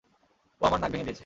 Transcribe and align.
ও 0.61 0.65
আমার 0.65 0.79
নাক 0.79 0.89
ভেঙে 0.91 1.03
দিয়েছে! 1.03 1.19